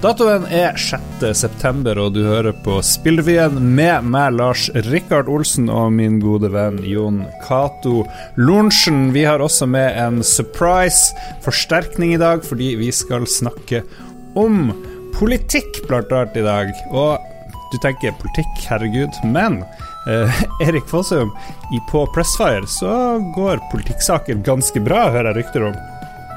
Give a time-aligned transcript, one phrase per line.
[0.00, 6.16] Datoen er 6.9, og du hører på Spillrevyen med meg, Lars Rikard Olsen, og min
[6.22, 8.06] gode venn Jon Cato
[8.40, 9.10] Lorentzen.
[9.12, 11.12] Vi har også med en surprise
[11.44, 13.82] forsterkning i dag, fordi vi skal snakke
[14.40, 14.70] om
[15.18, 16.72] politikk, blant annet, i dag.
[16.96, 17.20] Og
[17.68, 19.60] du tenker politikk, herregud, men
[20.08, 21.34] eh, Erik Fossum,
[21.92, 25.76] på Pressfire så går politikksaker ganske bra, hører jeg rykter om.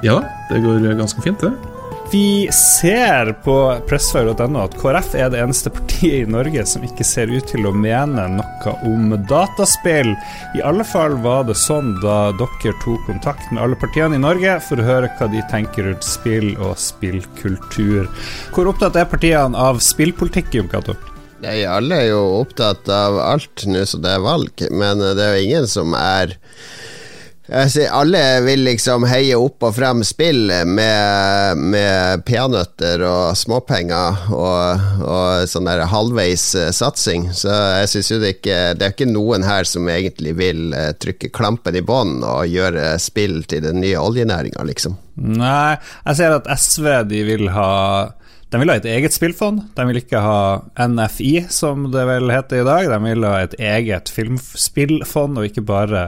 [0.03, 0.19] Ja,
[0.51, 1.72] det går ganske fint, det.
[2.13, 3.53] Vi ser på
[3.89, 7.71] pressfire.no at KrF er det eneste partiet i Norge som ikke ser ut til å
[7.73, 10.11] mene noe om dataspill.
[10.53, 14.59] I alle fall var det sånn da dere tok kontakt med alle partiene i Norge
[14.67, 18.05] for å høre hva de tenker rundt spill og spillkultur.
[18.53, 20.93] Hvor opptatt er partiene av spillpolitikk, Jon Cato?
[21.41, 25.47] Alle er jo opptatt av alt nå som det er valg, men det er jo
[25.49, 26.37] ingen som er
[27.91, 35.49] alle vil liksom heie opp og frem spill med, med peanøtter og småpenger og, og
[35.51, 37.27] sånn der halvveis uh, satsing.
[37.35, 40.93] Så jeg syns jo det ikke Det er ikke noen her som egentlig vil uh,
[40.95, 44.95] trykke klampen i bånn og gjøre spill til den nye oljenæringa, liksom.
[45.19, 45.75] Nei,
[46.07, 47.71] jeg ser at SV de vil ha
[48.53, 49.63] de vil ha et eget spillfond.
[49.73, 50.41] De vil ikke ha
[50.77, 52.89] NFI, som det vel heter i dag.
[52.91, 56.03] De vil ha et eget filmspillfond, og ikke bare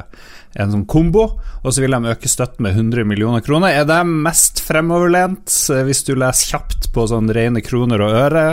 [0.62, 1.26] en sånn kombo.
[1.66, 3.74] Og så vil de øke støtten med 100 millioner kroner.
[3.74, 8.46] Er de mest fremoverlent, eh, hvis du leser kjapt på sånn rene kroner og øre?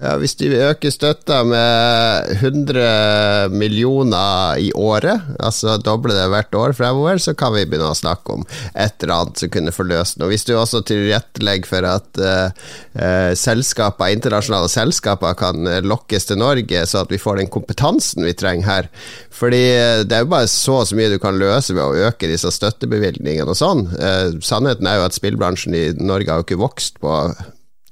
[0.00, 6.72] Ja, Hvis de øker støtta med 100 millioner i året, altså doble det hvert år
[6.78, 10.30] fremover, så kan vi begynne å snakke om et eller annet som kunne forløst noe.
[10.32, 17.04] Hvis du også tilrettelegger for at uh, selskaper, internasjonale selskaper kan lokkes til Norge, så
[17.04, 18.90] at vi får den kompetansen vi trenger her.
[19.36, 19.62] Fordi
[20.08, 22.48] det er jo bare så og så mye du kan løse ved å øke disse
[22.56, 23.84] støttebevilgningene og sånn.
[24.00, 27.12] Uh, sannheten er jo at spillbransjen i Norge har jo ikke vokst på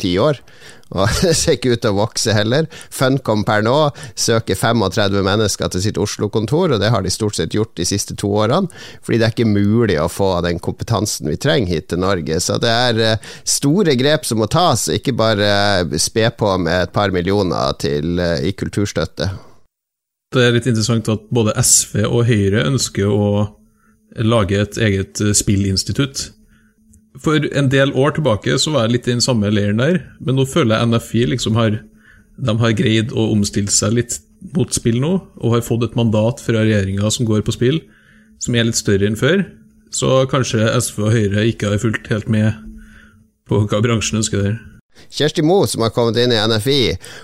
[0.01, 0.41] ti år.
[0.97, 2.69] Og det ser ikke ut til å vokse heller.
[2.95, 3.77] Funcom per nå
[4.19, 8.17] søker 35 mennesker til sitt Oslo-kontor, og det har de stort sett gjort de siste
[8.19, 8.71] to årene.
[9.05, 12.41] Fordi det er ikke mulig å få den kompetansen vi trenger hit til Norge.
[12.45, 15.51] Så det er eh, store grep som må tas, ikke bare
[15.83, 19.31] eh, spe på med et par millioner til, eh, i kulturstøtte.
[20.35, 23.29] Det er litt interessant at både SV og Høyre ønsker å
[24.25, 26.27] lage et eget spillinstitutt.
[27.17, 30.37] For en del år tilbake så var jeg litt i den samme leiren der, men
[30.39, 31.81] nå føler jeg NFI liksom har
[32.39, 34.21] De har greid å omstille seg litt
[34.55, 37.81] mot spill nå, og har fått et mandat fra regjeringa som går på spill,
[38.39, 39.43] som er litt større enn før.
[39.91, 42.53] Så kanskje SV og Høyre ikke har fulgt helt med
[43.49, 44.78] på hva bransjen ønsker der.
[45.09, 46.81] Kjersti Moe, som har kommet inn i NFI,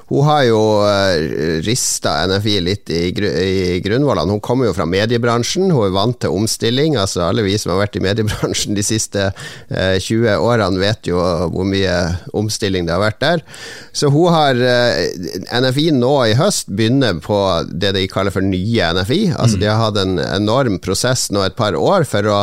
[0.08, 4.32] hun har jo eh, rista NFI litt i, gru i grunnvollene.
[4.32, 6.96] Hun kommer jo fra mediebransjen, hun er vant til omstilling.
[7.00, 9.26] altså Alle vi som har vært i mediebransjen de siste
[9.68, 11.20] eh, 20 årene, vet jo
[11.52, 11.96] hvor mye
[12.32, 13.44] omstilling det har vært der.
[13.92, 15.12] Så hun har eh,
[15.52, 19.20] NFI nå i høst begynner på det de kaller for nye NFI.
[19.34, 19.60] Altså mm.
[19.60, 22.40] De har hatt en enorm prosess nå et par år for å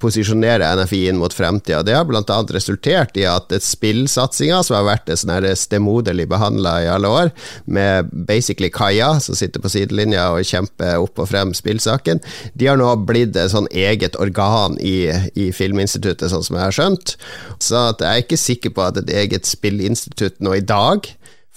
[0.00, 1.82] posisjonere NFI inn mot fremtida.
[1.84, 2.38] Det har bl.a.
[2.54, 7.30] resultert i at et spill spillsatsinga, som har vært sånn stemoderlig behandla i alle år,
[7.66, 12.20] med basically Kaja, som sitter på sidelinja og kjemper opp og frem spillsaken,
[12.54, 16.76] de har nå blitt et sånn eget organ i, i Filminstituttet, sånn som jeg har
[16.76, 17.16] skjønt.
[17.60, 21.06] Så jeg er ikke sikker på at et eget spillinstitutt nå i dag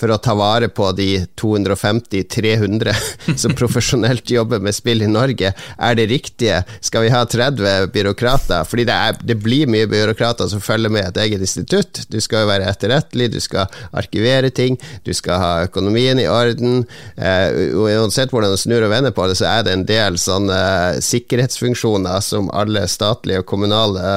[0.02, 2.96] for å ta vare på de 250-300
[3.42, 6.64] som profesjonelt jobber med spill i Norge, er det riktige?
[6.82, 8.66] Skal vi ha 30 byråkrater?
[8.66, 12.04] Fordi det, er, det blir mye byråkrater som følger med et eget institutt.
[12.10, 16.86] Du skal jo være etterrettelig, du skal arkivere ting, du skal ha økonomien i orden.
[17.16, 20.62] Eh, uansett hvordan du snur og vender på det, så er det en del sånne
[21.06, 24.08] sikkerhetsfunksjoner som alle statlige og kommunale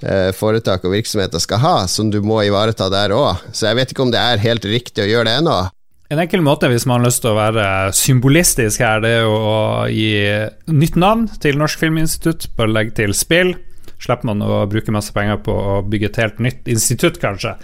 [0.00, 3.44] eh, foretak og virksomheter skal ha, som du må ivareta der òg.
[3.52, 5.58] Så jeg vet ikke om det er helt riktig å gjøre gjør det ennå.
[6.08, 9.84] En enkel måte hvis man har lyst til å være symbolistisk her, det er å
[9.92, 10.14] gi
[10.72, 12.48] nytt navn til Norsk Filminstitutt.
[12.56, 13.52] Bare legge til spill.
[14.00, 17.58] Slipper man å bruke masse penger på å bygge et helt nytt institutt, kanskje.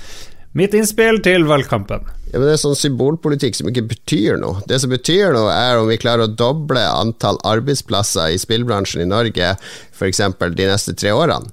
[0.54, 2.04] Mitt innspill til valgkampen.
[2.30, 4.60] Ja, men Det er sånn symbolpolitikk som ikke betyr noe.
[4.68, 9.08] Det som betyr noe, er om vi klarer å doble antall arbeidsplasser i spillbransjen i
[9.08, 9.54] Norge
[9.94, 10.20] f.eks.
[10.20, 11.50] de neste tre årene.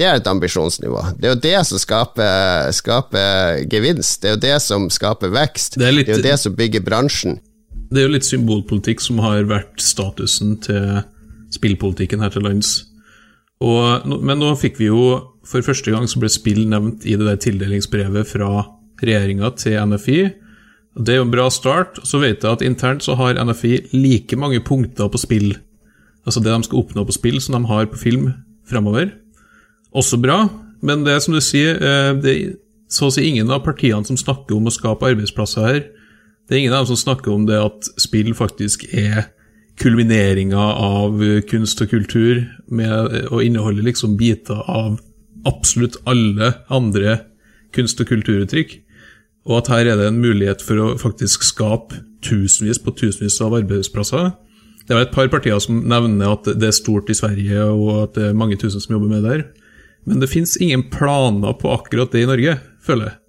[0.00, 1.00] Det er et ambisjonsnivå.
[1.20, 4.22] Det er jo det som skaper, skaper gevinst.
[4.22, 5.76] Det er jo det som skaper vekst.
[5.76, 7.36] Det er, litt, det er, jo det som bygger bransjen.
[7.90, 11.02] Det er jo litt symbolpolitikk som har vært statusen til
[11.52, 12.72] spillpolitikken her til lands.
[13.60, 15.02] Og, men nå fikk vi jo
[15.44, 18.50] For første gang så ble spill nevnt i det der tildelingsbrevet fra
[19.02, 20.20] regjeringa til NFI.
[20.96, 22.00] Det er jo en bra start.
[22.06, 25.50] Så vet jeg at internt så har NFI like mange punkter på spill,
[26.24, 28.30] altså det de skal oppnå på spill, som de har på film
[28.68, 29.10] fremover
[29.96, 30.44] også bra,
[30.82, 31.78] men det er som du sier,
[32.22, 32.52] det er
[32.90, 35.82] så å si ingen av partiene som snakker om å skape arbeidsplasser her.
[36.48, 39.28] Det er ingen av dem som snakker om det at spill faktisk er
[39.80, 44.98] kulmineringa av kunst og kultur, med å inneholde liksom biter av
[45.48, 47.20] absolutt alle andre
[47.76, 48.74] kunst- og kulturuttrykk.
[49.48, 53.56] Og at her er det en mulighet for å faktisk skape tusenvis på tusenvis av
[53.56, 54.34] arbeidsplasser.
[54.84, 58.18] Det er et par partier som nevner at det er stort i Sverige, og at
[58.18, 59.44] det er mange tusen som jobber med det der.
[60.08, 63.20] Men det fins ingen planer på akkurat det i Norge, føler jeg.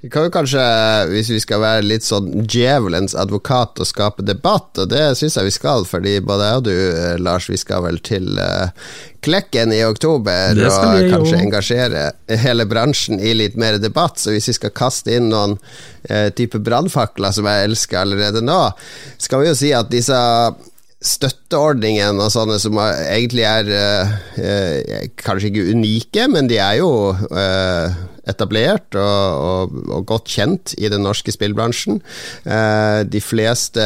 [0.00, 0.62] Vi kan jo kanskje,
[1.10, 5.48] hvis vi skal være litt sånn djevelens advokat og skape debatt, og det syns jeg
[5.48, 8.70] vi skal, fordi både jeg og du, eh, Lars, vi skal vel til uh,
[9.26, 14.22] Klekken i oktober og kanskje engasjere hele bransjen i litt mer debatt.
[14.22, 18.60] Så hvis vi skal kaste inn noen uh, type brannfakler som jeg elsker allerede nå,
[19.18, 20.14] skal vi jo si at disse
[20.98, 26.90] støtteordningen og sånne som egentlig er eh, kanskje ikke unike, men de er jo
[27.30, 27.94] eh,
[28.28, 32.00] etablert og, og, og, godt kjent i den norske spillbransjen.
[32.44, 33.84] Eh, de fleste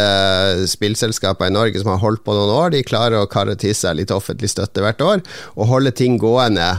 [0.72, 4.00] spillselskaper i Norge som har holdt på noen år, de klarer å karre til seg
[4.00, 5.22] litt offentlig støtte hvert år
[5.54, 6.78] og holde ting gående.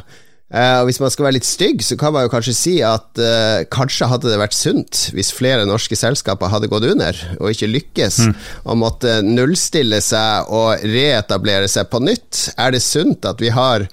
[0.53, 3.09] Uh, og Hvis man skal være litt stygg, så kan man jo kanskje si at
[3.17, 7.71] uh, kanskje hadde det vært sunt hvis flere norske selskaper hadde gått under og ikke
[7.71, 8.35] lykkes, mm.
[8.69, 12.51] og måtte nullstille seg og reetablere seg på nytt.
[12.53, 13.87] Er det sunt at vi har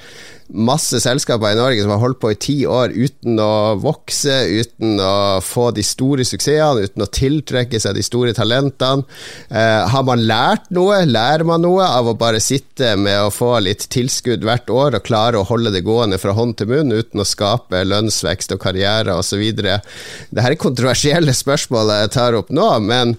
[0.52, 5.00] masse selskaper i Norge som har holdt på i ti år uten å vokse, uten
[5.02, 9.06] å få de store suksessene, uten å tiltrekke seg de store talentene.
[9.48, 11.02] Eh, har man lært noe?
[11.06, 15.06] Lærer man noe av å bare sitte med å få litt tilskudd hvert år og
[15.06, 19.16] klare å holde det gående fra hånd til munn uten å skape lønnsvekst og karriere
[19.20, 19.44] osv.?
[19.60, 23.16] Dette er kontroversielle spørsmål jeg tar opp nå, men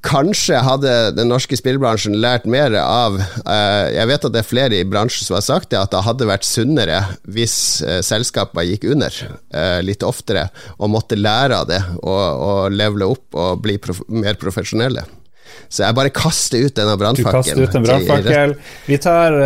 [0.00, 4.78] Kanskje hadde den norske spillbransjen lært mer av uh, Jeg vet at det er flere
[4.78, 7.54] i bransjen som har sagt det, at det hadde vært sunnere hvis
[7.84, 9.12] uh, selskaper gikk under
[9.52, 10.48] uh, litt oftere,
[10.80, 15.04] og måtte lære av det og, og levele opp og bli prof mer profesjonelle.
[15.70, 18.54] Så jeg bare kaster ut denne brannfakkelen.
[18.86, 19.36] Vi tar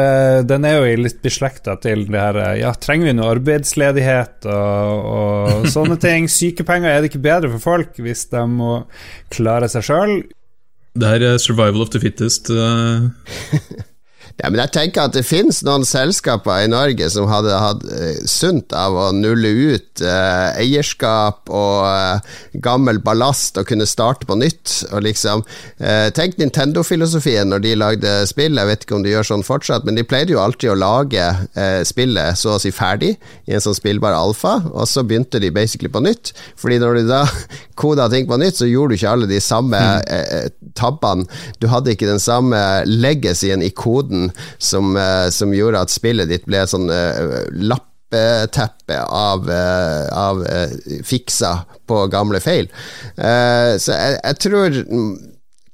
[0.47, 5.69] Den er jo litt beslekta til det her Ja, trenger vi noe arbeidsledighet og, og
[5.73, 6.31] sånne ting?
[6.31, 8.73] Sykepenger, er det ikke bedre for folk hvis de må
[9.35, 10.19] klare seg sjøl?
[10.95, 12.51] Det her er survival of the fittest.
[12.51, 13.11] Uh.
[14.35, 18.17] Ja, men jeg tenker at det finnes noen selskaper i Norge som hadde hatt uh,
[18.27, 24.35] sunt av å nulle ut uh, eierskap og uh, gammel ballast og kunne starte på
[24.41, 24.81] nytt.
[24.91, 25.45] Og liksom
[26.15, 29.99] Tenk Nintendo-filosofien når de lagde spill, jeg vet ikke om de gjør sånn fortsatt, men
[29.99, 31.25] de pleide jo alltid å lage
[31.87, 33.13] spillet så å si ferdig
[33.49, 36.33] i en sånn spillbar alfa, og så begynte de basically på nytt.
[36.61, 37.23] Fordi når du da
[37.81, 40.73] koda ting på nytt, så gjorde du ikke alle de samme mm.
[40.79, 41.27] tabbene.
[41.61, 44.24] Du hadde ikke den samme legacyen i koden
[44.59, 50.43] som, eh, som, gjorde at spillet ditt ble sånn uh, lappeteppe av, uh, av
[51.05, 51.55] fiksa
[51.87, 52.71] på gamle feil.
[53.15, 54.79] så jeg, jeg, tror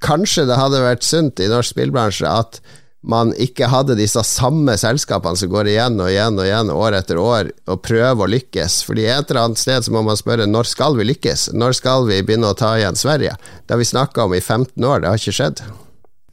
[0.03, 2.59] kanskje det hadde vært sunt i norsk spillbransje at
[3.01, 7.17] man ikke hadde disse samme selskapene som går igjen og igjen og igjen år etter
[7.17, 8.81] år og prøver å lykkes.
[8.85, 11.49] Fordi et eller annet sted så må man spørre når skal vi lykkes?
[11.57, 13.33] Når skal vi begynne å ta igjen Sverige?
[13.65, 15.63] Det har vi snakka om i 15 år, det har ikke skjedd.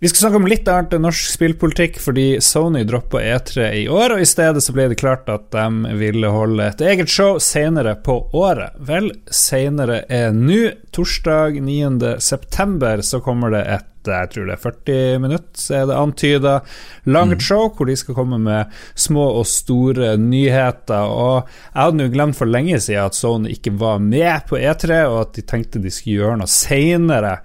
[0.01, 4.13] Vi skal snakke om litt annet enn norsk spillpolitikk, fordi Sony droppa E3 i år,
[4.15, 7.97] og i stedet så ble det klart at de ville holde et eget show senere
[8.07, 8.79] på året.
[8.79, 10.61] Vel, senere er nå.
[10.95, 13.03] Torsdag 9.9.
[13.03, 16.55] så kommer det et jeg tror det er 40 minutter, så er det antyda
[17.11, 17.45] langt mm.
[17.45, 21.13] show, hvor de skal komme med små og store nyheter.
[21.13, 25.05] Og jeg hadde jo glemt for lenge siden at Sony ikke var med på E3,
[25.11, 27.39] og at de tenkte de skulle gjøre noe seinere.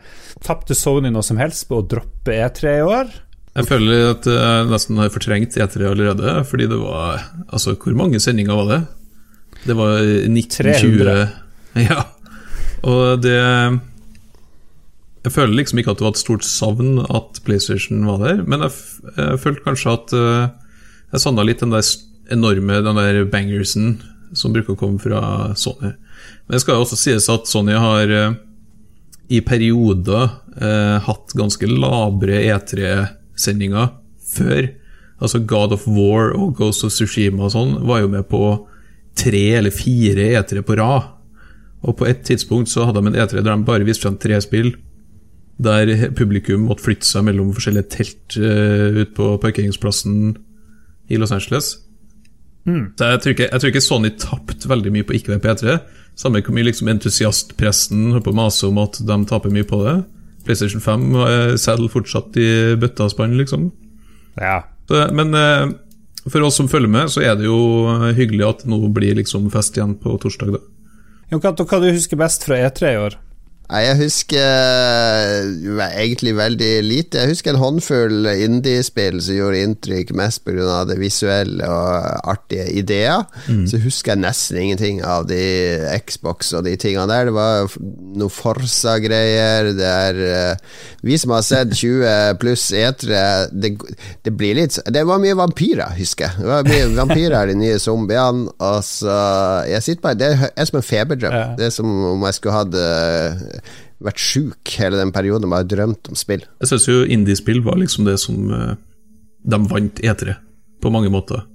[0.43, 3.13] Tapte Sony noe som helst på å droppe E3 i år?
[3.53, 7.21] Jeg føler at jeg nesten har fortrengt E3 allerede, fordi det var
[7.53, 8.81] Altså, hvor mange sendinger var det?
[9.67, 12.03] Det var 1920 Ja.
[12.83, 13.39] Og det
[15.23, 18.65] Jeg føler liksom ikke at det var et stort savn at PlayStation var der, men
[18.65, 18.75] jeg,
[19.15, 20.49] jeg følte kanskje at uh,
[21.13, 21.85] jeg savna litt den der
[22.33, 23.95] enorme den der bangersen
[24.35, 25.93] som bruker å komme fra Sony.
[25.93, 28.35] Men det skal jo også sies at Sony har uh,
[29.31, 30.27] i perioder
[30.59, 33.93] uh, hatt ganske labre E3-sendinger
[34.33, 34.67] før.
[35.23, 38.43] Altså God of War og Ghost of Sushima og sånn var jo med på
[39.15, 41.13] tre eller fire E3 på rad.
[41.83, 44.39] Og på et tidspunkt så hadde de en E3 der de bare viste frem tre
[44.43, 44.73] spill.
[45.61, 50.33] Der publikum måtte flytte seg mellom forskjellige telt uh, ut på parkeringsplassen
[51.13, 51.75] i Los Angeles.
[52.65, 52.93] Mm.
[52.97, 55.53] Så jeg tror, ikke, jeg tror ikke Sony tapte veldig mye på ikke være på
[55.53, 55.77] E3.
[56.19, 59.81] Samme hvor mye liksom entusiastpressen holdt på å mase om at de taper mye på
[59.83, 59.97] det.
[60.43, 63.69] PlayStation 5 eh, selger fortsatt i bøtta og spann, liksom.
[64.39, 64.61] Ja.
[64.89, 65.71] Så, men uh,
[66.27, 67.59] for oss som følger med, så er det jo
[68.15, 70.63] hyggelig at nå blir liksom fest igjen på torsdag, da.
[71.31, 73.15] Jon Cato, hva du husker best fra E3 i år?
[73.71, 74.43] Jeg husker
[75.79, 77.21] uh, egentlig veldig lite.
[77.21, 80.83] Jeg husker en håndfull indiespill som gjorde inntrykk mest pga.
[80.89, 83.23] det visuelle og artige ideer.
[83.47, 83.63] Mm.
[83.71, 85.39] Så husker jeg nesten ingenting av de
[86.05, 87.31] Xbox og de tingene der.
[87.31, 87.71] Det var
[88.19, 89.71] noe Forsa-greier.
[89.79, 93.77] Det er uh, Vi som har sett 20 pluss etere, det,
[94.23, 96.43] det, blir litt Det var mye vampyrer, husker jeg.
[96.43, 98.51] Det var mye vampyrer, de nye zombiene.
[98.59, 99.17] Og så
[99.71, 101.57] Jeg sitter bare Det er som en feberdrøm.
[101.57, 103.52] Det er som om jeg skulle hatt uh,
[104.03, 106.45] vært sjuk hele den perioden og bare drømt om spill.
[106.61, 108.73] Jeg syns jo indiespill var liksom det som uh,
[109.43, 110.37] de vant etere,
[110.83, 111.45] på mange måter.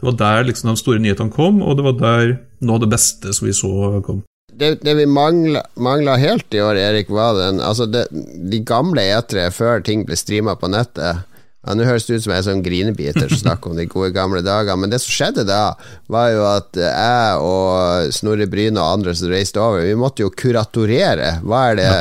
[0.00, 2.34] Det var der liksom de store nyhetene kom, og det var der
[2.64, 3.72] noe av det beste som vi så,
[4.04, 4.22] kom.
[4.60, 9.52] Det, det vi mangla helt i år, Erik, var den Altså, det, de gamle etere
[9.54, 11.22] før ting ble streama på nettet
[11.66, 14.14] ja, Nå høres det ut som jeg er sånn grinebiter som snakker om de gode
[14.16, 15.74] gamle dager, men det som skjedde da,
[16.12, 20.32] var jo at jeg og Snorre Bryne og andre som reiste over, vi måtte jo
[20.32, 21.36] kuratorere.
[21.44, 21.92] Hva er det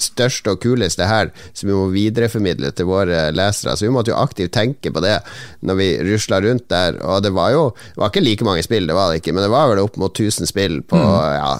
[0.00, 3.76] største og kuleste her som vi må videreformidle til våre lesere.
[3.76, 5.20] Så vi måtte jo aktivt tenke på det
[5.64, 6.98] når vi rusla rundt der.
[7.02, 9.44] Og det var jo Det var ikke like mange spill, det var det ikke, men
[9.46, 11.14] det var vel opp mot 1000 spill på mm.
[11.38, 11.52] ja,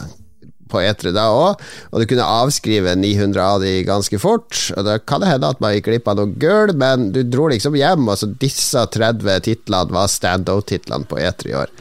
[0.70, 4.56] på E3 da òg, og du kunne avskrive 900 av de ganske fort.
[4.76, 7.48] Og Da kan det hende at man gikk glipp av noe gull, men du dro
[7.52, 11.72] liksom hjem, og så disse 30 titlene var stand-out-titlene på E3 i år.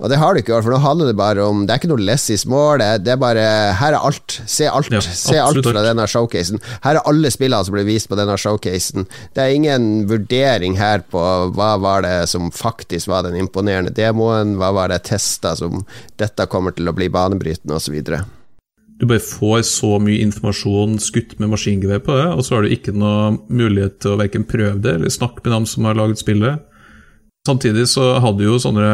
[0.00, 1.80] Og det har du ikke i år, for nå handler det bare om Det er
[1.82, 3.44] ikke noe less i small, det, er bare
[3.76, 4.38] Her er alt.
[4.48, 4.88] Se alt.
[4.94, 6.62] Ja, Se alt fra denne showcasen.
[6.84, 9.06] Her er alle spillene som ble vist på denne showcasen.
[9.36, 11.20] Det er ingen vurdering her på
[11.52, 15.84] hva var det som faktisk var den imponerende demoen, hva var det testa som
[16.20, 18.00] dette kommer til å bli banebrytende, osv.
[19.00, 22.74] Du bare får så mye informasjon skutt med maskingevær på det, og så har du
[22.74, 26.20] ikke noe mulighet til å verken prøve det eller snakke med dem som har laget
[26.20, 26.66] spillet.
[27.48, 28.90] Samtidig så hadde jo sånne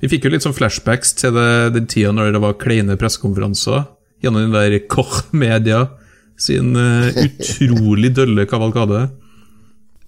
[0.00, 3.84] Vi fikk jo litt sånn flashbacks til det, den tida når det var kleine pressekonferanser
[4.24, 5.86] gjennom den der Koch Media
[6.40, 9.08] sin uh, utrolig dølle kavalkade.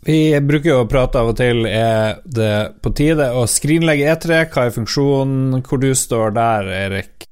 [0.03, 4.41] Vi bruker jo å prate av og til er det på tide å skrinlegge E3.
[4.51, 5.61] Hva er funksjonen?
[5.63, 7.29] Hvor du står der, Erik?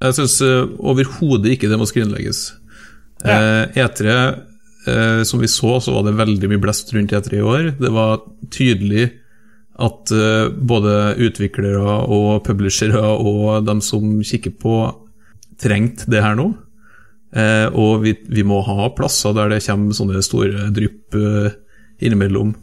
[0.00, 2.42] Jeg syns uh, overhodet ikke det må skrinlegges.
[3.24, 3.38] Ja.
[3.70, 4.18] Uh, E3,
[4.88, 7.72] uh, som vi så, så var det veldig mye blest rundt E3 i år.
[7.80, 8.20] Det var
[8.52, 9.08] tydelig
[9.80, 10.96] at uh, både
[11.26, 14.80] utviklere og publishere og dem som kikker på,
[15.60, 16.50] trengte det her nå.
[17.78, 21.14] og vi, vi, må ha plasser der det kommer sånne store drypp
[22.02, 22.54] innimellom.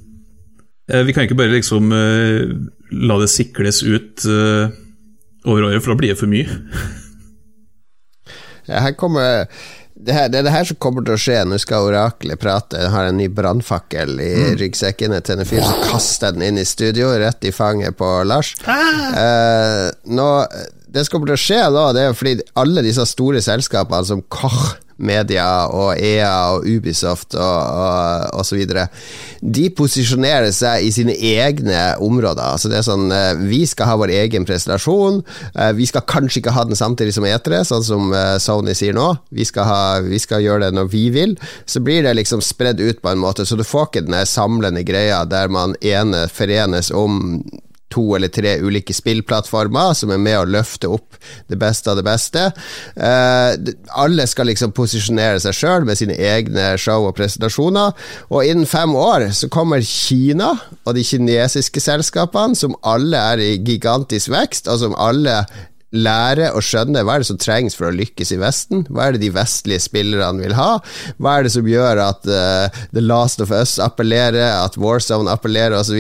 [1.06, 6.20] vi kan ikke bare liksom la det sikles ut over året, for da blir det
[6.20, 6.50] for mye.
[8.68, 9.46] Her kommer
[10.00, 11.38] det, her, det er det her som kommer til å skje.
[11.48, 12.80] Nå skal oraklet prate.
[12.84, 14.58] Jeg har en ny brannfakkel i mm.
[14.62, 18.54] ryggsekken til en fyr som kaster den inn i studio, rett i fanget på Lars.
[18.70, 19.08] Ah.
[19.24, 20.30] Eh, nå,
[20.88, 24.08] det som kommer til å skje da, det er jo fordi alle disse store selskapene
[24.08, 28.88] som Koch Media og EA og Ubisoft og, så videre,
[29.42, 32.56] de posisjonerer seg i sine egne områder.
[32.56, 35.22] Altså det er sånn eh, Vi skal ha vår egen presentasjon.
[35.54, 38.96] Eh, vi skal kanskje ikke ha den samtidig som E3, sånn som eh, Sony sier
[38.98, 39.10] nå.
[39.30, 41.38] Vi skal, ha, vi skal gjøre det når vi vil.
[41.70, 44.86] Så blir det liksom spredd ut på en måte, så du får ikke den samlende
[44.88, 47.42] greia der man ene forenes om
[47.94, 51.18] to eller tre ulike spillplattformer som er med å løfte opp
[51.52, 52.44] det beste av det beste.
[53.00, 53.56] Uh,
[53.96, 57.96] alle skal liksom posisjonere seg sjøl med sine egne show og presentasjoner.
[58.32, 60.54] Og innen fem år så kommer Kina
[60.84, 65.42] og de kinesiske selskapene, som alle er i gigantisk vekst, og som alle
[65.96, 68.84] lære å skjønne hva er det som trengs for å lykkes i Vesten.
[68.92, 70.82] Hva er det de vestlige spillerne vil ha?
[71.16, 75.78] Hva er det som gjør at uh, The Last of Us appellerer, at Warzone appellerer
[75.80, 76.00] osv.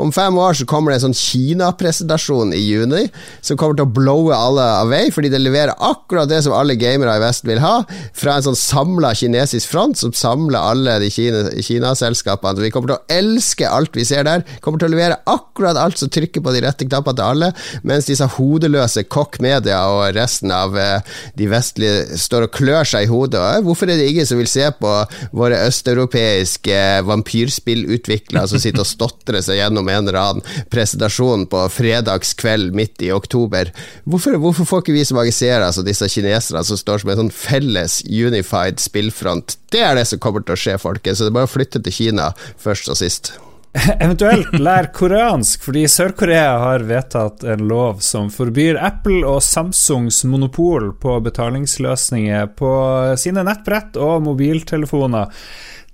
[0.00, 3.02] Om fem år så kommer det en sånn Kina-presentasjon i juni
[3.44, 6.78] som kommer til å blowe alle av vei, fordi det leverer akkurat det som alle
[6.80, 7.74] gamere i Vesten vil ha,
[8.16, 12.56] fra en sånn samla kinesisk front som samler alle de Kina-selskapene.
[12.56, 15.78] Kina vi kommer til å elske alt vi ser der, kommer til å levere akkurat
[15.80, 17.52] alt som trykker på de rette knappene til alle,
[17.86, 21.02] mens disse hodeløse Koch Media og resten av eh,
[21.38, 23.42] de vestlige står og klør seg i hodet.
[23.66, 24.92] Hvorfor er det ingen som vil se på
[25.36, 32.74] våre østeuropeiske vampyrspillutviklere som sitter og stotrer seg gjennom en eller annen presentasjon på fredagskveld
[32.76, 33.72] midt i oktober?
[34.04, 37.34] Hvorfor, hvorfor får ikke vi som seere, altså disse kineserne som står som en sånn
[37.34, 39.58] felles unified spillfront?
[39.70, 41.20] Det er det som kommer til å skje, folkens.
[41.20, 43.34] Så det er bare å flytte til Kina først og sist.
[44.02, 50.90] Eventuelt lær koreansk, fordi Sør-Korea har vedtatt en lov som forbyr Apple og Samsungs monopol
[50.98, 52.72] på betalingsløsninger på
[53.20, 55.30] sine nettbrett og mobiltelefoner.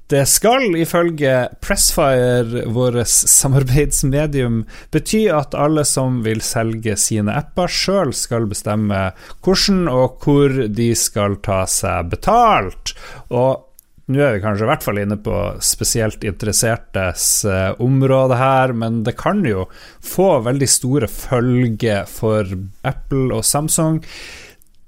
[0.09, 4.61] Det skal ifølge Pressfire, vårt samarbeidsmedium,
[4.95, 9.09] bety at alle som vil selge sine apper, sjøl skal bestemme
[9.43, 12.95] hvordan og hvor de skal ta seg betalt.
[13.35, 13.66] Og
[14.07, 19.01] nå er vi kanskje i hvert fall inne på spesielt interessertes eh, område her, men
[19.07, 19.65] det kan jo
[20.05, 22.47] få veldig store følger for
[22.87, 23.99] Apple og Samsung.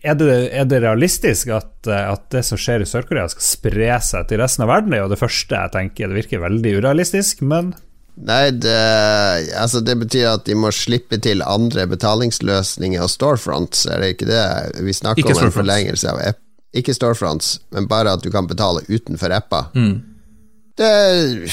[0.06, 3.90] Er det, er det, realistisk at, eh, at, det som skjer i Sør-Korea skal spre
[4.06, 4.94] seg til resten av verden?
[4.94, 6.08] Det er jo det første jeg tenker.
[6.08, 7.74] Det virker veldig urealistisk, men
[8.18, 8.74] Nei, det,
[9.54, 14.26] altså det betyr at de må slippe til andre betalingsløsninger og storefronts, er det ikke
[14.26, 14.42] det?
[14.82, 16.40] Vi snakker ikke om en forlengelse av app.
[16.76, 19.70] Ikke storefronts, men bare at du kan betale utenfor apper.
[19.74, 20.08] Mm
[20.78, 21.50] det,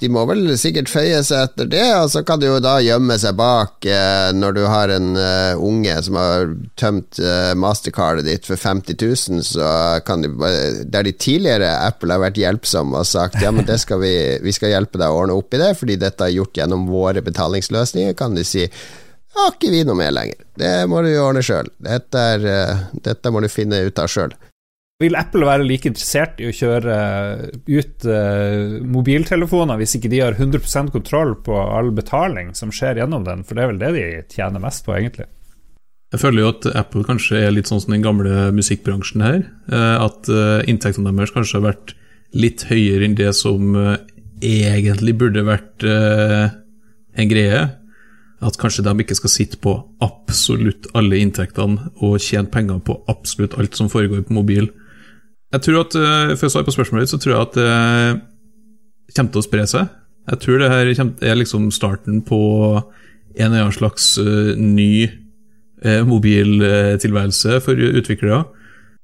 [0.00, 3.16] de må vel sikkert føye seg etter det, og så kan du jo da gjemme
[3.20, 8.48] seg bak eh, når du har en uh, unge som har tømt uh, mastercardet ditt
[8.48, 9.68] for 50 000, så
[10.06, 10.32] kan de
[10.90, 14.54] Der de tidligere Apple har vært hjelpsomme og sagt ja, men det skal vi, vi
[14.54, 18.16] skal hjelpe deg å ordne opp i det, fordi dette er gjort gjennom våre betalingsløsninger,
[18.18, 18.66] kan de si
[19.34, 20.44] har ikke vi noe mer lenger.
[20.54, 21.66] Det må du ordne sjøl.
[21.82, 24.34] Dette, uh, dette må du finne ut av sjøl.
[25.04, 26.96] Vil Apple være like interessert i å kjøre
[27.68, 33.26] ut uh, mobiltelefoner hvis ikke de har 100% kontroll på all betaling som skjer gjennom
[33.26, 33.44] den?
[33.44, 35.28] For det er vel det de tjener mest på, egentlig.
[36.14, 39.40] Jeg føler jo at Apple kanskje er litt sånn som den gamle musikkbransjen her.
[39.68, 40.32] Uh, at
[40.70, 41.96] inntektene deres kanskje har vært
[42.34, 43.76] litt høyere enn det som
[44.42, 47.60] egentlig burde vært en greie.
[48.44, 53.54] At kanskje de ikke skal sitte på absolutt alle inntektene og tjene penger på absolutt
[53.60, 54.66] alt som foregår på mobil.
[55.54, 59.14] Jeg tror at, eh, For å svare på spørsmålet ditt, så tror jeg at det
[59.14, 59.92] kommer til å spre seg.
[60.30, 62.40] Jeg tror det her er liksom starten på
[63.36, 65.04] en eller annen slags uh, ny
[65.84, 68.40] uh, mobiltilværelse for utviklere.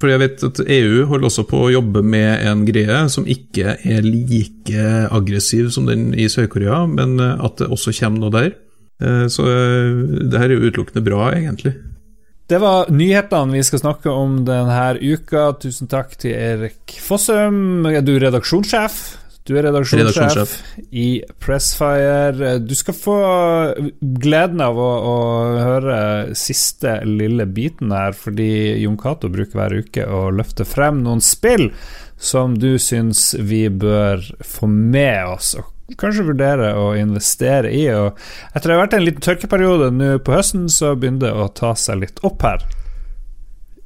[0.01, 3.77] For jeg vet at EU holder også på å jobbe med en greie som ikke
[3.85, 9.29] er like aggressiv som den i Sør-Korea, men at det også kommer noe der.
[9.29, 11.75] Så det her er jo utelukkende bra, egentlig.
[12.51, 15.53] Det var nyhetene vi skal snakke om denne uka.
[15.63, 17.87] Tusen takk til Erik Fossum.
[17.87, 18.97] Er du redaksjonssjef?
[19.47, 20.57] Du er redaksjonssjef, redaksjonssjef.
[20.91, 22.57] i Pressfire.
[22.59, 23.17] Du skal få
[24.01, 25.17] gleden av å, å,
[25.63, 26.01] høre
[26.39, 28.51] siste lille biten her, fordi
[28.83, 31.71] Jon Cato bruker hver uke å løfte frem noen spill
[32.19, 35.55] som du syns vi bør få med oss.
[35.55, 37.87] og kanskje vurdere å investere i.
[37.95, 38.19] Og
[38.55, 41.75] etter det har vært en liten tørkeperiode nå på høsten, så begynner det å ta
[41.79, 42.67] seg litt opp her.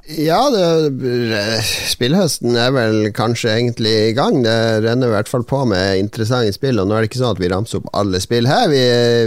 [0.05, 4.43] Ja, det, spillhøsten er vel kanskje egentlig i gang.
[4.45, 6.77] Det renner i hvert fall på med interessante spill.
[6.83, 8.67] Og nå er det ikke sånn at vi ramser opp alle spill her.
[8.69, 8.83] Vi,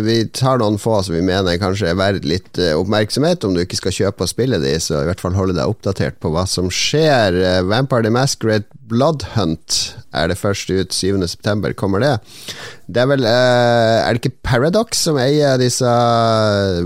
[0.06, 3.48] vi tar noen få som vi mener kanskje er verdt litt eh, oppmerksomhet.
[3.48, 6.22] Om du ikke skal kjøpe og spille de, så i hvert fall holde deg oppdatert
[6.22, 7.42] på hva som skjer.
[7.42, 9.76] Eh, Vampire the Masquerade Bloodhunt
[10.16, 11.74] er det først ut 7.9.
[11.78, 12.14] Kommer det?
[12.88, 15.92] Det er vel uh, Er det ikke Paradox som eier disse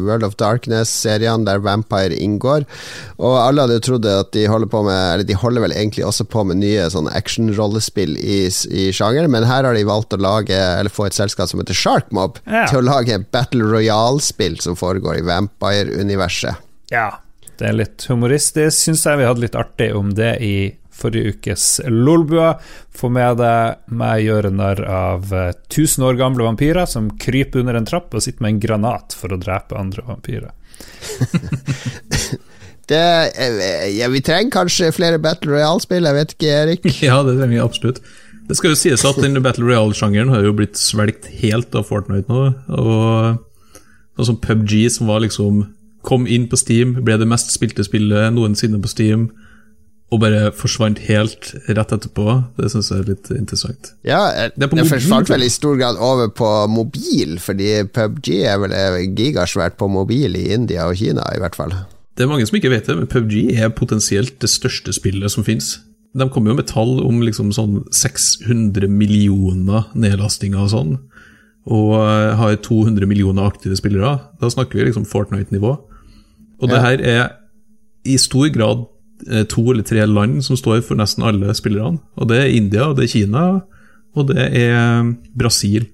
[0.02, 2.66] World of Darkness-seriene der Vampire inngår?
[3.22, 6.08] Og alle hadde jo trodd at de holder på med Eller de holder vel egentlig
[6.08, 10.58] også på med nye action-rollespill i, i sjangeren, men her har de valgt å lage
[10.58, 12.66] Eller få et selskap som heter Sharkmob, ja.
[12.70, 16.70] til å lage Battle Royale-spill som foregår i Vampire-universet.
[16.92, 17.22] Ja,
[17.62, 19.22] det er litt humoristisk, syns jeg.
[19.22, 20.56] Vi hadde litt artig om det i
[21.02, 22.54] forrige ukes Lolbua.
[22.96, 27.90] Få med deg meg gjøre narr av 1000 år gamle vampyrer som kryper under en
[27.90, 30.52] trapp og sitter med en granat for å drepe andre vampyrer.
[32.92, 33.06] det,
[33.98, 36.92] ja, vi trenger kanskje flere Battle Royale-spill, jeg vet ikke, Erik?
[37.10, 38.02] Ja, det trenger vi absolutt.
[38.50, 42.28] Det skal jo sies at den Battle Royale-sjangeren har jo blitt svelgt helt av Fortnite
[42.32, 42.50] nå.
[42.76, 43.40] Og
[44.18, 45.64] sånn som PubG, som var liksom
[46.06, 49.30] kom inn på Steam, ble det mest spilte spillet noensinne på Steam
[50.12, 52.26] og bare forsvant helt rett etterpå.
[52.58, 53.94] Det syns jeg er litt interessant.
[54.08, 54.20] Ja,
[54.52, 58.76] det, det forsvant vel i stor grad over på mobil, fordi PubG er vel
[59.16, 61.72] gigasvært på mobil i India og Kina, i hvert fall.
[62.20, 65.48] Det er mange som ikke vet det, men PubG er potensielt det største spillet som
[65.48, 65.78] finnes.
[66.12, 70.96] De kommer jo med tall om liksom sånn 600 millioner nedlastinger og sånn,
[71.72, 74.18] og eh, har 200 millioner aktive spillere.
[74.44, 75.78] Da snakker vi liksom Fortnite-nivå.
[76.60, 76.74] Og ja.
[76.74, 77.24] det her er
[78.04, 78.90] i stor grad
[79.50, 82.00] to eller tre land som står for nesten alle spillerne.
[82.18, 83.44] Og Det er India, og det er Kina,
[84.16, 85.88] og det er Brasil.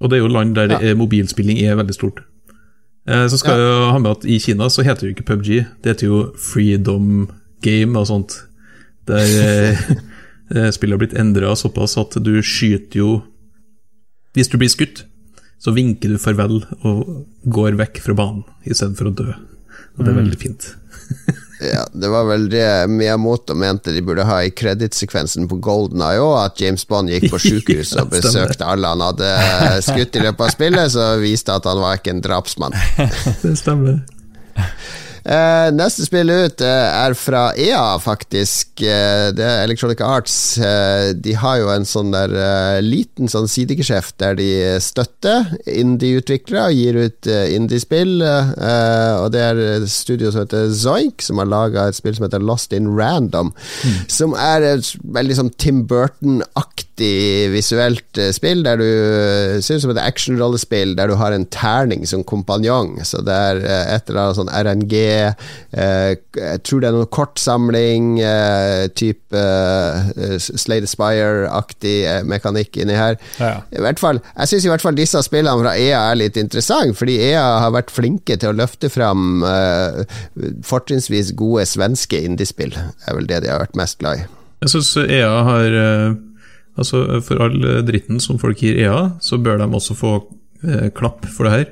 [0.00, 0.94] Og det er jo land der ja.
[0.94, 2.20] mobilspilling er veldig stort.
[3.08, 3.66] Eh, så skal ja.
[3.66, 5.50] jeg ha med at i Kina så heter det jo ikke PubG,
[5.82, 7.28] det heter jo Freedom
[7.62, 8.40] Game og sånt.
[9.06, 13.10] Der eh, spillet har blitt endra såpass at du skyter jo
[14.34, 15.06] Hvis du blir skutt,
[15.62, 19.30] så vinker du farvel og går vekk fra banen istedenfor å dø.
[19.96, 20.18] Og det er mm.
[20.20, 20.66] veldig fint.
[21.60, 26.20] Ja, det var vel det Miyamoto mente de burde ha i kredittsekvensen på Golden Eye
[26.20, 29.30] òg, at James Bond gikk på sjukehus og besøkte alle han hadde
[29.86, 32.76] skutt i løpet av spillet, så viste at han var ikke en drapsmann.
[33.44, 34.02] Det stemmer.
[35.26, 36.68] Eh, neste spill ut uh,
[37.02, 38.78] er fra EA, faktisk.
[38.78, 40.36] Uh, det er Electronic Arts.
[41.18, 42.34] De har jo en sånn der
[42.84, 44.48] liten sånn sidegeskjeft der de
[44.82, 48.20] støtter indie-utviklere og gir ut indie-spill.
[48.22, 52.44] og det er et studio som heter Zoink, som har laga et spill som heter
[52.44, 53.52] Lost in Random.
[53.82, 53.98] Mm.
[54.12, 54.68] Som er
[55.18, 56.85] veldig sånn Tim Burton-aktig
[57.52, 58.86] visuelt spill, der du
[59.64, 62.96] ser ut som et actionrollespill der du har en terning som kompanjong.
[63.04, 63.62] Så det er
[63.96, 64.94] et eller annet sånn RNG
[65.76, 68.06] Eh, jeg tror det er noen kortsamling,
[68.96, 69.42] type
[70.40, 71.96] Slade Spire-aktig
[72.28, 73.18] mekanikk inni her.
[73.40, 73.58] Ja.
[73.74, 76.96] I hvert fall, jeg syns i hvert fall disse spillene fra EA er litt interessante,
[76.98, 79.44] fordi EA har vært flinke til å løfte fram
[80.66, 82.72] fortrinnsvis gode svenske indiespill.
[82.76, 84.26] Det er vel det de har vært mest glad i.
[84.64, 85.78] Jeg syns EA har
[86.76, 87.56] Altså, for all
[87.88, 90.12] dritten som folk gir EA, så bør de også få
[90.96, 91.66] klapp for det her.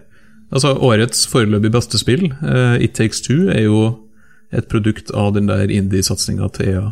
[0.55, 3.81] Altså, årets foreløpig beste spill, eh, It Takes Two, er jo
[4.55, 6.85] et produkt av den der indie-satsinga til EA.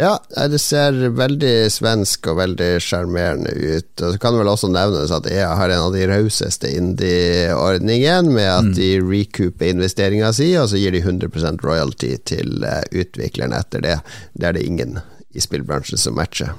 [0.00, 0.14] Ja,
[0.48, 3.90] det ser veldig svensk og veldig sjarmerende ut.
[4.00, 8.32] Og så kan det vel også nevnes at EA har en av de rauseste indie-ordningene,
[8.32, 8.74] med at mm.
[8.80, 13.98] de recooper investeringa si, og så gir de 100% royalty til uh, utvikleren etter det.
[14.32, 15.02] Det er det ingen
[15.36, 16.56] i spillbransjen som matcher.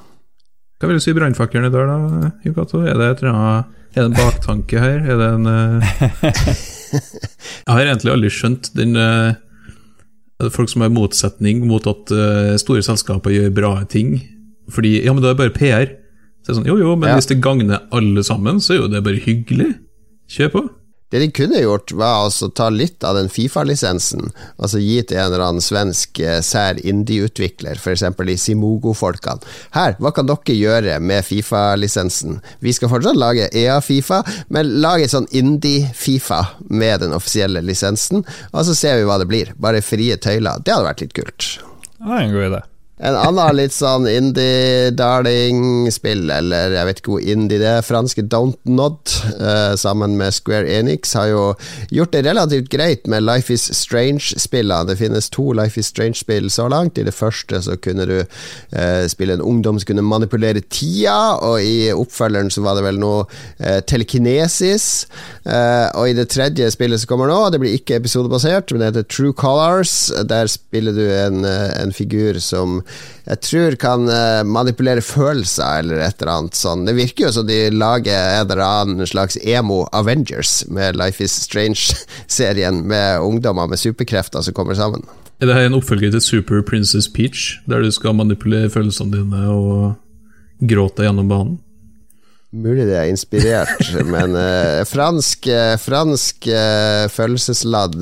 [0.83, 2.81] Hva vil du si brannfakkelen i dag, da, Yukato?
[2.83, 4.97] Er det et eller annet er det en baktanke her?
[4.99, 5.93] Er det en uh...
[7.63, 9.31] Jeg har egentlig aldri skjønt den uh,
[10.51, 14.17] Folk som har motsetning mot at uh, store selskaper gjør bra ting.
[14.75, 15.95] Fordi ja, men da er det bare PR.
[16.43, 17.15] Så det er sånn, Jo, jo, men ja.
[17.15, 19.69] hvis det gagner alle sammen, så er jo det bare hyggelig.
[20.35, 20.65] Kjør på.
[21.13, 25.27] Det de kunne gjort, var altså ta litt av den Fifa-lisensen, altså gi til en
[25.27, 28.01] eller annen svensk eh, sær indie-utvikler, f.eks.
[28.17, 29.45] de Simogo-folkene.
[29.77, 32.41] Her, hva kan dere gjøre med Fifa-lisensen?
[32.65, 36.41] Vi skal fortsatt lage EA-Fifa, men lage sånn indie-Fifa
[36.73, 39.53] med den offisielle lisensen, og så ser vi hva det blir.
[39.61, 40.65] Bare frie tøyler.
[40.65, 41.51] Det hadde vært litt kult.
[42.01, 42.67] Det er en god idé.
[43.01, 48.59] En annen litt sånn indie-darling-spill, eller jeg vet ikke hvor indie det er, franske Don't
[48.69, 51.55] Nod, uh, sammen med Square Enix, har jo
[51.89, 54.85] gjort det relativt greit med Life Is Strange-spillene.
[54.91, 57.01] Det finnes to Life Is Strange-spill så langt.
[57.01, 61.65] I det første så kunne du uh, spille en ungdom som kunne manipulere tida, og
[61.65, 65.07] i oppfølgeren så var det vel noe uh, telekinesis.
[65.97, 69.09] og i det tredje spillet som kommer nå, det blir ikke episodebasert, men det heter
[69.09, 70.11] True Colors.
[70.29, 72.82] Der spiller du en, en figur som
[73.23, 76.83] jeg tror kan uh, manipulere følelser eller et eller annet sånn.
[76.87, 81.35] Det virker jo som de lager en eller annen slags emo Avengers med Life Is
[81.45, 85.07] Strange-serien, med ungdommer med superkrefter som kommer sammen.
[85.39, 89.47] Er det her en oppfølger til Super Princess Peach, der du skal manipulere følelsene dine
[89.51, 91.57] og gråte gjennom banen?
[92.53, 97.97] Mulig det er inspirert, men uh, fransk, uh, fransk uh, følelsesladd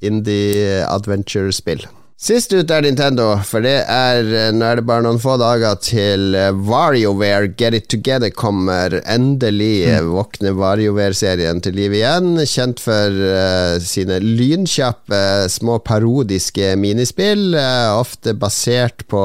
[0.00, 1.84] indie adventure-spill.
[2.20, 5.78] Sist ut er Nintendo, for det er eh, Nå er det bare noen få dager
[5.80, 8.98] til eh, WarioWare Get It Together kommer.
[9.08, 10.10] Endelig mm.
[10.12, 12.34] våkner WarioWare-serien til liv igjen.
[12.44, 17.54] Kjent for uh, sine lynkjappe, små parodiske minispill.
[17.56, 19.22] Uh, ofte basert på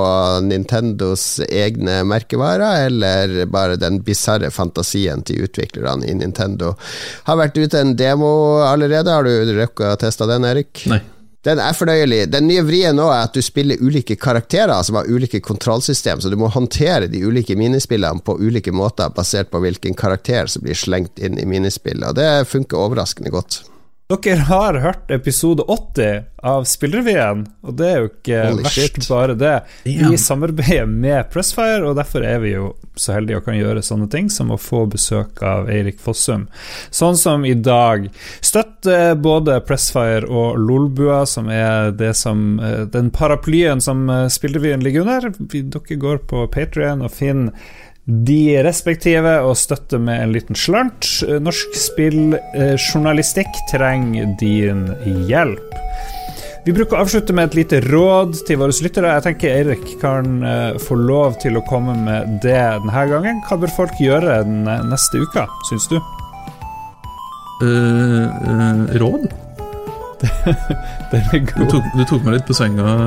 [0.47, 6.77] Nintendos egne merkevarer, eller bare den bisarre fantasien til utviklerne i Nintendo.
[7.27, 8.31] Har vært ute en demo
[8.63, 9.11] allerede.
[9.11, 10.85] Har du rukket å teste den, Erik?
[10.87, 11.01] Nei.
[11.45, 12.23] Den er fornøyelig.
[12.33, 16.31] Den nye vrien nå er at du spiller ulike karakterer som har ulike kontrollsystem, så
[16.33, 20.77] du må håndtere de ulike minispillene på ulike måter, basert på hvilken karakter som blir
[20.79, 23.61] slengt inn i minispillet, og det funker overraskende godt.
[24.05, 29.07] Dere har hørt episode 80 av Spillrevyen, og det er jo ikke Holy verst, shit.
[29.09, 29.53] bare det.
[29.81, 34.05] Vi samarbeider med Pressfire, og derfor er vi jo så heldige å kan gjøre sånne
[34.13, 36.43] ting som å få besøk av Eirik Fossum.
[36.93, 38.05] Sånn som i dag.
[38.45, 38.85] Støtt
[39.25, 45.01] både Pressfire og Lolbua, som er det som, eh, den paraplyen som eh, Spillrevyen ligger
[45.01, 45.33] under.
[45.49, 47.57] Dere går på Patrion og finner
[48.05, 51.07] de respektive og støtter med en liten slant.
[51.41, 54.87] Norsk spilljournalistikk trenger din
[55.25, 55.73] hjelp.
[56.65, 59.11] Vi bruker å avslutte med et lite råd til våre lyttere.
[59.13, 63.41] Jeg tenker Eirik kan uh, få lov til å komme med det denne gangen.
[63.45, 65.99] Hva bør folk gjøre den neste uka, syns du?
[67.61, 69.29] Uh, uh, råd?
[71.11, 71.61] Den er god.
[71.61, 72.97] Du tok, du tok, meg litt på senga.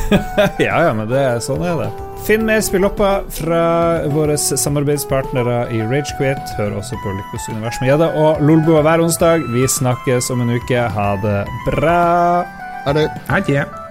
[0.66, 1.92] ja, ja, men det, sånn er det.
[2.26, 3.62] Finn mer spillopper fra
[4.10, 6.56] våre samarbeidspartnere i Ragequit.
[6.58, 9.46] Hør også på Lykkos univers med Gjedde og Lolbua hver onsdag.
[9.54, 10.86] Vi snakkes om en uke.
[10.98, 11.98] Ha det bra.
[12.86, 13.10] Ha det.
[13.30, 13.85] Ha det.